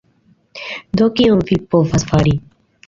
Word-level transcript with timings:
Do, 1.01 1.11
kion 1.21 1.47
vi 1.51 1.61
povas 1.77 2.11
fari? 2.13 2.37